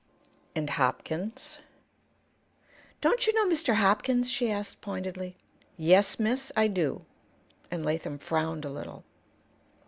[0.55, 1.59] "And Hopkins?"
[3.01, 3.75] "Don't you know Mr.
[3.75, 5.37] Hopkins?" she asked, pointedly.
[5.77, 7.05] "Yes, miss; I do."
[7.69, 9.03] And Latham frowned a little.